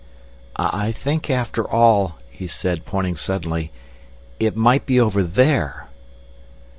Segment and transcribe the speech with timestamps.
[0.55, 3.71] "I think after all," he said, pointing suddenly,
[4.39, 5.89] "it might be over there."